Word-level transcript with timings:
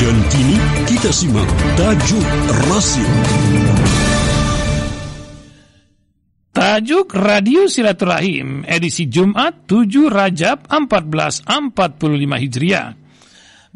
Dan 0.00 0.16
kini 0.32 0.56
kita 0.88 1.12
simak 1.12 1.44
tajuk 1.76 2.24
rasim. 2.72 3.04
Tajuk 6.56 7.12
Radio 7.12 7.68
Silaturahim 7.68 8.64
edisi 8.64 9.12
Jumat 9.12 9.68
7 9.68 10.08
Rajab 10.08 10.72
1445 10.72 11.44
Hijriah 12.48 12.96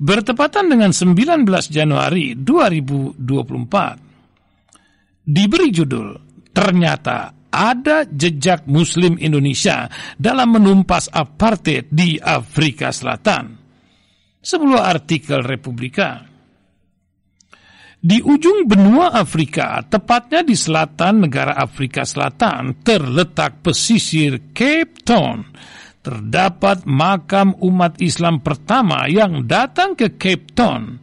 bertepatan 0.00 0.73
dengan 0.73 0.96
19 0.96 1.45
Januari 1.68 2.32
2024. 2.41 5.29
Diberi 5.29 5.68
judul 5.68 6.09
Ternyata 6.56 7.52
ada 7.52 8.09
jejak 8.09 8.64
Muslim 8.64 9.20
Indonesia 9.20 9.93
dalam 10.16 10.56
menumpas 10.56 11.12
apartheid 11.12 11.93
di 11.93 12.16
Afrika 12.16 12.88
Selatan. 12.88 13.63
Sebuah 14.45 14.92
artikel 14.92 15.40
Republika. 15.40 16.20
Di 17.96 18.20
ujung 18.20 18.69
benua 18.69 19.16
Afrika, 19.16 19.80
tepatnya 19.88 20.45
di 20.45 20.52
selatan 20.52 21.24
negara 21.24 21.56
Afrika 21.56 22.05
Selatan, 22.05 22.84
terletak 22.84 23.64
pesisir 23.64 24.52
Cape 24.52 25.00
Town. 25.00 25.48
Terdapat 26.05 26.84
makam 26.84 27.56
umat 27.64 27.96
Islam 28.05 28.45
pertama 28.45 29.09
yang 29.09 29.48
datang 29.48 29.96
ke 29.96 30.20
Cape 30.20 30.52
Town. 30.52 31.00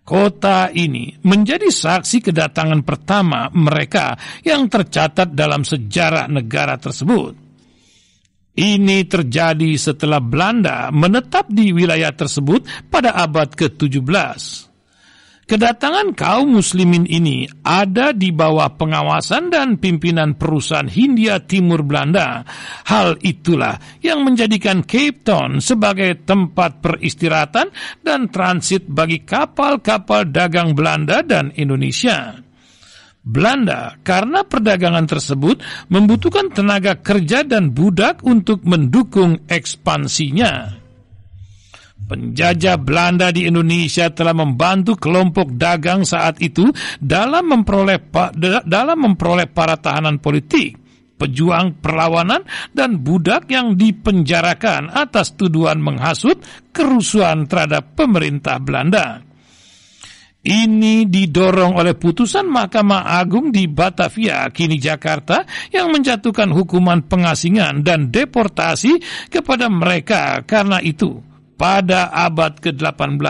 Kota 0.00 0.72
ini 0.72 1.12
menjadi 1.20 1.68
saksi 1.68 2.32
kedatangan 2.32 2.80
pertama 2.80 3.52
mereka 3.52 4.16
yang 4.40 4.72
tercatat 4.72 5.36
dalam 5.36 5.68
sejarah 5.68 6.32
negara 6.32 6.80
tersebut. 6.80 7.49
Ini 8.60 9.08
terjadi 9.08 9.72
setelah 9.80 10.20
Belanda 10.20 10.92
menetap 10.92 11.48
di 11.48 11.72
wilayah 11.72 12.12
tersebut 12.12 12.92
pada 12.92 13.16
abad 13.16 13.48
ke-17. 13.56 14.68
Kedatangan 15.48 16.12
kaum 16.12 16.60
muslimin 16.60 17.08
ini 17.08 17.48
ada 17.64 18.12
di 18.12 18.30
bawah 18.30 18.70
pengawasan 18.76 19.48
dan 19.48 19.80
pimpinan 19.80 20.36
perusahaan 20.36 20.86
Hindia 20.86 21.40
Timur 21.42 21.82
Belanda. 21.82 22.44
Hal 22.86 23.16
itulah 23.24 23.80
yang 24.04 24.28
menjadikan 24.28 24.84
Cape 24.84 25.24
Town 25.24 25.64
sebagai 25.64 26.22
tempat 26.22 26.84
peristirahatan 26.84 27.72
dan 28.04 28.28
transit 28.28 28.86
bagi 28.86 29.24
kapal-kapal 29.24 30.28
dagang 30.28 30.76
Belanda 30.76 31.24
dan 31.24 31.50
Indonesia. 31.56 32.39
Belanda 33.20 34.00
karena 34.00 34.48
perdagangan 34.48 35.04
tersebut 35.04 35.60
membutuhkan 35.92 36.48
tenaga 36.48 36.96
kerja 36.96 37.44
dan 37.44 37.76
budak 37.76 38.24
untuk 38.24 38.64
mendukung 38.64 39.44
ekspansinya. 39.44 40.80
Penjajah 42.00 42.74
Belanda 42.80 43.30
di 43.30 43.46
Indonesia 43.46 44.10
telah 44.10 44.34
membantu 44.34 44.98
kelompok 44.98 45.54
dagang 45.54 46.02
saat 46.02 46.42
itu 46.42 46.66
dalam 46.98 47.54
memperoleh 47.54 48.02
dalam 48.66 48.98
memperoleh 48.98 49.46
para 49.46 49.78
tahanan 49.78 50.18
politik, 50.18 50.74
pejuang 51.20 51.78
perlawanan 51.78 52.42
dan 52.74 52.98
budak 52.98 53.46
yang 53.52 53.78
dipenjarakan 53.78 54.90
atas 54.90 55.38
tuduhan 55.38 55.78
menghasut 55.78 56.42
kerusuhan 56.74 57.46
terhadap 57.46 57.94
pemerintah 57.94 58.58
Belanda. 58.58 59.29
Ini 60.40 61.04
didorong 61.04 61.76
oleh 61.76 61.92
putusan 61.92 62.48
Mahkamah 62.48 63.12
Agung 63.20 63.52
di 63.52 63.68
Batavia, 63.68 64.48
kini 64.48 64.80
Jakarta, 64.80 65.44
yang 65.68 65.92
menjatuhkan 65.92 66.48
hukuman 66.48 67.04
pengasingan 67.04 67.84
dan 67.84 68.08
deportasi 68.08 68.96
kepada 69.28 69.68
mereka 69.68 70.40
karena 70.48 70.80
itu 70.80 71.20
pada 71.60 72.08
abad 72.08 72.56
ke-18 72.56 73.20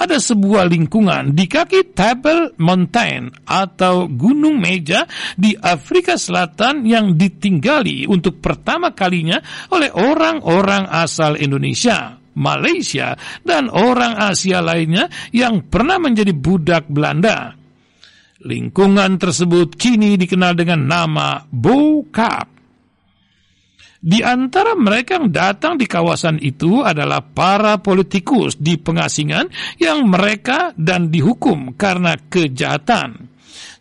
ada 0.00 0.16
sebuah 0.16 0.72
lingkungan 0.72 1.36
di 1.36 1.44
kaki 1.44 1.92
Table 1.92 2.56
Mountain 2.56 3.44
atau 3.44 4.08
Gunung 4.08 4.56
Meja 4.56 5.04
di 5.36 5.52
Afrika 5.52 6.16
Selatan 6.16 6.88
yang 6.88 7.12
ditinggali 7.12 8.08
untuk 8.08 8.40
pertama 8.40 8.96
kalinya 8.96 9.36
oleh 9.68 9.92
orang-orang 9.92 10.88
asal 10.88 11.36
Indonesia. 11.36 12.17
Malaysia, 12.38 13.18
dan 13.42 13.66
orang 13.66 14.14
Asia 14.14 14.62
lainnya 14.62 15.10
yang 15.34 15.66
pernah 15.66 15.98
menjadi 15.98 16.30
budak 16.30 16.86
Belanda. 16.86 17.58
Lingkungan 18.38 19.18
tersebut 19.18 19.74
kini 19.74 20.14
dikenal 20.14 20.54
dengan 20.54 20.86
nama 20.86 21.42
Bokap. 21.50 22.58
Di 23.98 24.22
antara 24.22 24.78
mereka 24.78 25.18
yang 25.18 25.34
datang 25.34 25.74
di 25.74 25.90
kawasan 25.90 26.38
itu 26.38 26.86
adalah 26.86 27.18
para 27.18 27.82
politikus 27.82 28.54
di 28.54 28.78
pengasingan 28.78 29.50
yang 29.82 30.06
mereka 30.06 30.70
dan 30.78 31.10
dihukum 31.10 31.74
karena 31.74 32.14
kejahatan, 32.14 33.26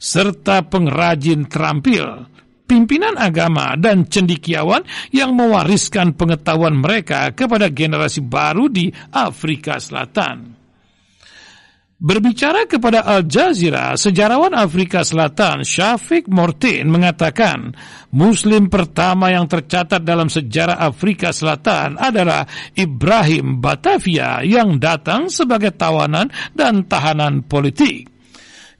serta 0.01 0.65
pengrajin 0.65 1.45
terampil, 1.45 2.25
pimpinan 2.67 3.15
agama 3.15 3.73
dan 3.79 4.05
cendikiawan 4.05 4.83
yang 5.15 5.33
mewariskan 5.33 6.13
pengetahuan 6.13 6.75
mereka 6.75 7.31
kepada 7.31 7.71
generasi 7.71 8.21
baru 8.21 8.67
di 8.67 8.91
Afrika 9.15 9.79
Selatan. 9.79 10.57
Berbicara 11.97 12.69
kepada 12.69 13.01
Al 13.01 13.25
Jazeera, 13.25 13.97
sejarawan 13.97 14.53
Afrika 14.53 15.01
Selatan 15.01 15.65
Syafiq 15.65 16.29
Mortin 16.29 16.93
mengatakan, 16.93 17.73
Muslim 18.13 18.69
pertama 18.69 19.33
yang 19.33 19.49
tercatat 19.49 20.05
dalam 20.05 20.29
sejarah 20.29 20.77
Afrika 20.77 21.33
Selatan 21.33 21.97
adalah 21.97 22.45
Ibrahim 22.77 23.57
Batavia 23.57 24.45
yang 24.45 24.77
datang 24.77 25.33
sebagai 25.33 25.73
tawanan 25.73 26.29
dan 26.53 26.85
tahanan 26.85 27.41
politik. 27.49 28.16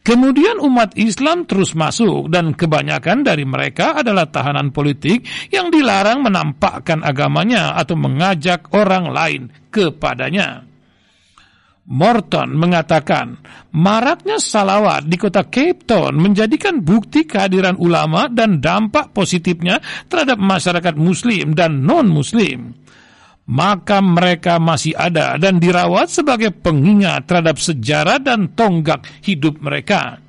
Kemudian 0.03 0.63
umat 0.63 0.95
Islam 0.95 1.43
terus 1.43 1.75
masuk 1.75 2.31
dan 2.31 2.55
kebanyakan 2.55 3.27
dari 3.27 3.43
mereka 3.43 3.99
adalah 3.99 4.23
tahanan 4.31 4.71
politik 4.71 5.27
yang 5.51 5.67
dilarang 5.67 6.23
menampakkan 6.23 7.03
agamanya 7.03 7.75
atau 7.75 7.99
mengajak 7.99 8.71
orang 8.71 9.11
lain 9.11 9.41
kepadanya. 9.67 10.67
Morton 11.87 12.51
mengatakan, 12.59 13.39
maraknya 13.71 14.43
salawat 14.43 15.07
di 15.07 15.15
kota 15.15 15.47
Cape 15.47 15.87
Town 15.87 16.19
menjadikan 16.19 16.83
bukti 16.83 17.23
kehadiran 17.23 17.79
ulama 17.79 18.27
dan 18.27 18.59
dampak 18.59 19.15
positifnya 19.15 19.79
terhadap 20.11 20.35
masyarakat 20.35 20.99
muslim 20.99 21.55
dan 21.55 21.87
non-muslim. 21.87 22.75
Makam 23.47 24.19
mereka 24.19 24.59
masih 24.59 24.91
ada 24.91 25.39
dan 25.39 25.55
dirawat 25.55 26.11
sebagai 26.11 26.51
pengingat 26.51 27.31
terhadap 27.31 27.55
sejarah 27.55 28.19
dan 28.19 28.51
tonggak 28.51 29.07
hidup 29.23 29.63
mereka. 29.63 30.19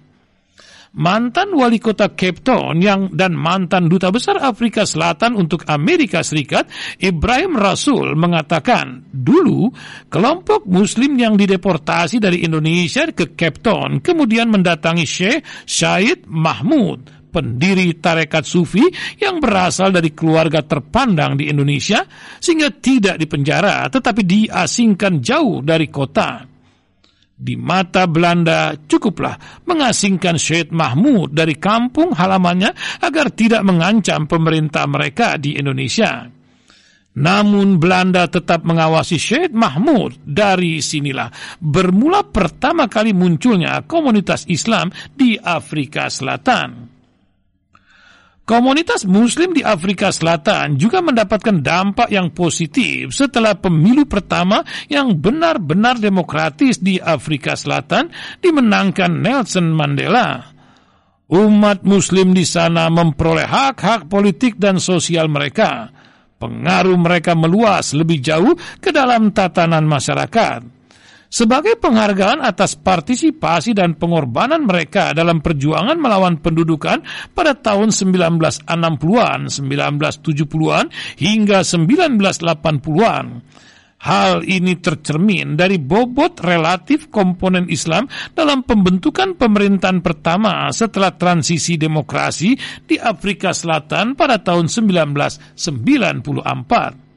Mantan 0.99 1.53
wali 1.53 1.77
kota 1.79 2.17
Cape 2.17 2.41
Town 2.41 2.81
yang 2.81 3.13
dan 3.13 3.37
mantan 3.37 3.87
duta 3.87 4.09
besar 4.09 4.41
Afrika 4.41 4.89
Selatan 4.89 5.37
untuk 5.37 5.69
Amerika 5.69 6.25
Serikat, 6.25 6.67
Ibrahim 6.97 7.61
Rasul 7.61 8.17
mengatakan, 8.17 9.05
dulu 9.13 9.69
kelompok 10.09 10.65
muslim 10.65 11.15
yang 11.21 11.37
dideportasi 11.37 12.19
dari 12.19 12.43
Indonesia 12.43 13.05
ke 13.13 13.37
Cape 13.37 13.61
Town 13.61 14.01
kemudian 14.01 14.49
mendatangi 14.49 15.05
Syekh 15.05 15.45
Syed 15.69 16.25
Mahmud, 16.25 17.18
pendiri 17.29 18.01
tarekat 18.01 18.43
sufi 18.43 18.83
yang 19.21 19.39
berasal 19.39 19.93
dari 19.93 20.17
keluarga 20.17 20.65
terpandang 20.65 21.37
di 21.37 21.53
Indonesia 21.53 22.03
sehingga 22.41 22.73
tidak 22.73 23.21
dipenjara 23.21 23.87
tetapi 23.93 24.25
diasingkan 24.25 25.21
jauh 25.21 25.61
dari 25.61 25.87
kota 25.93 26.59
di 27.39 27.55
mata 27.55 28.11
Belanda 28.11 28.75
cukuplah 28.75 29.63
mengasingkan 29.63 30.35
Syed 30.35 30.75
Mahmud 30.75 31.31
dari 31.31 31.55
kampung 31.55 32.11
halamannya 32.11 32.99
agar 32.99 33.31
tidak 33.31 33.63
mengancam 33.63 34.27
pemerintah 34.27 34.83
mereka 34.91 35.39
di 35.39 35.55
Indonesia. 35.55 36.27
Namun 37.19 37.79
Belanda 37.79 38.27
tetap 38.27 38.67
mengawasi 38.67 39.19
Syed 39.19 39.55
Mahmud 39.55 40.19
dari 40.23 40.83
sinilah 40.83 41.31
bermula 41.63 42.27
pertama 42.27 42.91
kali 42.91 43.15
munculnya 43.15 43.87
komunitas 43.87 44.47
Islam 44.51 44.91
di 45.15 45.39
Afrika 45.39 46.11
Selatan. 46.11 46.88
Komunitas 48.49 49.05
Muslim 49.05 49.53
di 49.53 49.61
Afrika 49.61 50.09
Selatan 50.09 50.81
juga 50.81 51.05
mendapatkan 51.05 51.61
dampak 51.61 52.09
yang 52.09 52.33
positif 52.33 53.13
setelah 53.13 53.53
pemilu 53.53 54.09
pertama 54.09 54.65
yang 54.89 55.13
benar-benar 55.21 56.01
demokratis 56.01 56.81
di 56.81 56.97
Afrika 56.97 57.53
Selatan 57.53 58.09
dimenangkan 58.41 59.21
Nelson 59.21 59.69
Mandela. 59.69 60.49
Umat 61.29 61.85
Muslim 61.85 62.33
di 62.33 62.49
sana 62.49 62.89
memperoleh 62.89 63.45
hak-hak 63.45 64.09
politik 64.09 64.57
dan 64.57 64.81
sosial 64.81 65.29
mereka. 65.29 65.93
Pengaruh 66.41 66.97
mereka 66.97 67.37
meluas 67.37 67.93
lebih 67.93 68.17
jauh 68.25 68.57
ke 68.81 68.89
dalam 68.89 69.29
tatanan 69.29 69.85
masyarakat 69.85 70.78
sebagai 71.29 71.77
penghargaan 71.77 72.41
atas 72.41 72.73
partisipasi 72.75 73.77
dan 73.77 74.01
pengorbanan 74.01 74.65
mereka 74.65 75.13
dalam 75.13 75.45
perjuangan 75.45 76.01
melawan 76.01 76.41
pendudukan 76.41 77.05
pada 77.37 77.53
tahun 77.55 77.93
1960-an, 77.93 79.53
1970-an 79.53 80.87
hingga 81.21 81.61
1980-an. 81.63 83.27
Hal 83.99 84.47
ini 84.47 84.79
tercermin 84.79 85.59
dari 85.59 85.83
bobot 85.83 86.39
relatif 86.39 87.11
komponen 87.11 87.67
Islam 87.67 88.07
dalam 88.31 88.63
pembentukan 88.63 89.35
pemerintahan 89.35 90.07
pertama 90.07 90.71
setelah 90.71 91.19
transisi 91.19 91.75
demokrasi 91.75 92.55
di 92.87 92.95
Afrika 92.95 93.51
Selatan 93.51 94.15
pada 94.15 94.39
tahun 94.39 94.71
1994. 94.71 97.08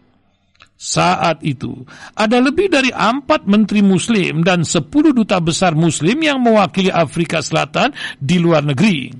Saat 0.81 1.45
itu, 1.45 1.85
ada 2.17 2.41
lebih 2.41 2.65
dari 2.65 2.89
empat 2.89 3.45
menteri 3.45 3.85
muslim 3.85 4.41
dan 4.41 4.65
sepuluh 4.65 5.13
duta 5.13 5.37
besar 5.37 5.77
muslim 5.77 6.17
yang 6.25 6.41
mewakili 6.41 6.89
Afrika 6.89 7.37
Selatan 7.37 7.93
di 8.17 8.41
luar 8.41 8.65
negeri. 8.65 9.13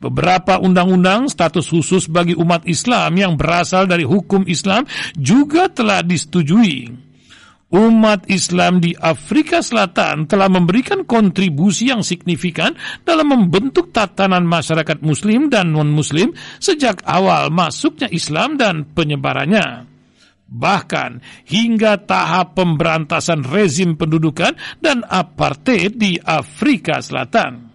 Beberapa 0.00 0.56
undang-undang 0.56 1.28
status 1.28 1.68
khusus 1.68 2.08
bagi 2.08 2.32
umat 2.32 2.64
Islam 2.64 3.20
yang 3.20 3.36
berasal 3.36 3.84
dari 3.84 4.08
hukum 4.08 4.48
Islam 4.48 4.88
juga 5.12 5.68
telah 5.68 6.00
disetujui. 6.00 6.88
Umat 7.68 8.24
Islam 8.32 8.80
di 8.80 8.96
Afrika 8.96 9.60
Selatan 9.60 10.24
telah 10.24 10.48
memberikan 10.48 11.04
kontribusi 11.04 11.92
yang 11.92 12.00
signifikan 12.00 12.72
dalam 13.04 13.28
membentuk 13.28 13.92
tatanan 13.92 14.48
masyarakat 14.48 15.04
Muslim 15.04 15.52
dan 15.52 15.68
non-Muslim 15.68 16.32
sejak 16.64 17.04
awal 17.04 17.52
masuknya 17.52 18.08
Islam 18.08 18.56
dan 18.56 18.88
penyebarannya 18.88 19.93
bahkan 20.48 21.24
hingga 21.48 22.00
tahap 22.04 22.54
pemberantasan 22.54 23.42
rezim 23.44 23.96
pendudukan 23.98 24.54
dan 24.78 25.02
apartheid 25.04 25.96
di 25.96 26.20
Afrika 26.20 27.00
Selatan. 27.00 27.74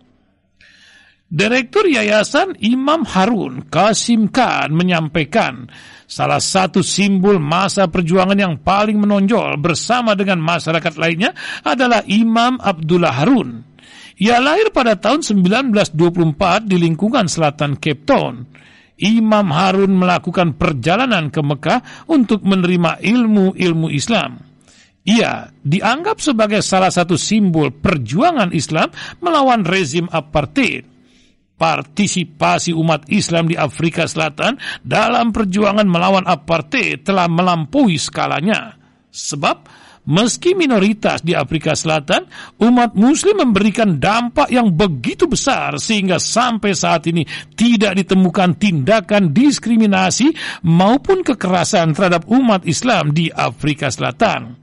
Direktur 1.30 1.86
Yayasan 1.86 2.58
Imam 2.58 3.06
Harun 3.06 3.70
Kasim 3.70 4.34
Khan 4.34 4.74
menyampaikan 4.74 5.70
salah 6.10 6.42
satu 6.42 6.82
simbol 6.82 7.38
masa 7.38 7.86
perjuangan 7.86 8.34
yang 8.34 8.58
paling 8.58 8.98
menonjol 8.98 9.62
bersama 9.62 10.18
dengan 10.18 10.42
masyarakat 10.42 10.98
lainnya 10.98 11.38
adalah 11.62 12.02
Imam 12.10 12.58
Abdullah 12.58 13.14
Harun. 13.14 13.62
Ia 14.18 14.42
lahir 14.42 14.74
pada 14.74 14.98
tahun 14.98 15.22
1924 15.22 16.66
di 16.66 16.82
lingkungan 16.82 17.30
selatan 17.30 17.78
Cape 17.78 18.04
Town. 18.10 18.50
Imam 19.00 19.52
Harun 19.52 19.96
melakukan 19.96 20.60
perjalanan 20.60 21.32
ke 21.32 21.40
Mekah 21.40 22.08
untuk 22.12 22.44
menerima 22.44 23.00
ilmu-ilmu 23.00 23.88
Islam. 23.92 24.40
Ia 25.08 25.48
dianggap 25.64 26.20
sebagai 26.20 26.60
salah 26.60 26.92
satu 26.92 27.16
simbol 27.16 27.72
perjuangan 27.72 28.52
Islam 28.52 28.92
melawan 29.24 29.64
rezim 29.64 30.06
apartheid 30.12 31.00
partisipasi 31.60 32.72
umat 32.72 33.12
Islam 33.12 33.52
di 33.52 33.60
Afrika 33.60 34.08
Selatan 34.08 34.56
dalam 34.80 35.36
perjuangan 35.36 35.84
melawan 35.84 36.24
apartheid 36.24 37.04
telah 37.04 37.28
melampaui 37.28 38.00
skalanya. 38.00 38.80
Sebab 39.12 39.68
meski 40.08 40.56
minoritas 40.56 41.20
di 41.26 41.36
Afrika 41.36 41.76
Selatan, 41.76 42.30
umat 42.62 42.96
muslim 42.96 43.44
memberikan 43.44 44.00
dampak 44.00 44.48
yang 44.54 44.72
begitu 44.72 45.28
besar 45.28 45.76
sehingga 45.82 46.22
sampai 46.22 46.72
saat 46.72 47.10
ini 47.10 47.26
tidak 47.58 48.00
ditemukan 48.00 48.56
tindakan 48.56 49.36
diskriminasi 49.36 50.32
maupun 50.64 51.26
kekerasan 51.26 51.92
terhadap 51.98 52.30
umat 52.30 52.64
Islam 52.64 53.12
di 53.12 53.28
Afrika 53.34 53.92
Selatan. 53.92 54.60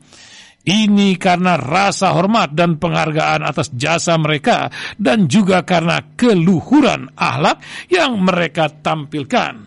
Ini 0.66 1.14
karena 1.14 1.54
rasa 1.54 2.10
hormat 2.10 2.50
dan 2.50 2.82
penghargaan 2.82 3.46
atas 3.46 3.70
jasa 3.70 4.18
mereka 4.18 4.66
dan 4.98 5.30
juga 5.30 5.62
karena 5.62 6.02
keluhuran 6.18 7.14
akhlak 7.14 7.62
yang 7.86 8.18
mereka 8.18 8.66
tampilkan. 8.66 9.62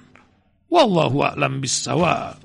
Wallahu 0.67 1.23
a'lam 1.23 1.63
bissawab. 1.63 2.35